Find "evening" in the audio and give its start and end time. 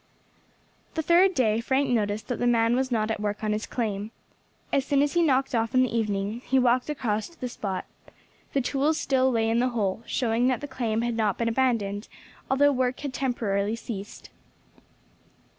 5.95-6.39